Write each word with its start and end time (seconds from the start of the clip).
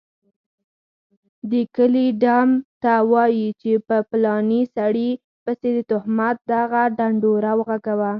دکلي 1.51 2.07
ډم 2.21 2.49
ته 2.81 2.93
وايي 3.11 3.47
چي 3.61 3.71
په 3.87 3.97
پلاني 4.09 4.61
سړي 4.75 5.09
پسي 5.43 5.69
دتهمت 5.77 6.37
دغه 6.53 6.81
ډنډوره 6.97 7.51
وغږوه 7.59 8.09